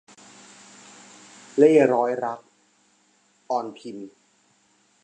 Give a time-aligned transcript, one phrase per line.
[1.57, 2.39] เล่ห์ร้อยรัก-
[3.51, 3.97] อรพิม